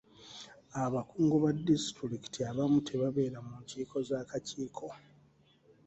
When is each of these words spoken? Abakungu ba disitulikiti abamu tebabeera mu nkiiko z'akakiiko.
Abakungu 0.83 1.35
ba 1.43 1.51
disitulikiti 1.69 2.39
abamu 2.49 2.79
tebabeera 2.89 3.39
mu 3.47 3.55
nkiiko 3.63 3.97
z'akakiiko. 4.07 4.87